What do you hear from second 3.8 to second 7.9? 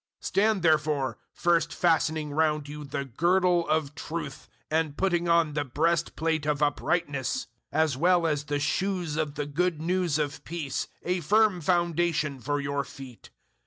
truth and putting on the breastplate of uprightness 006:015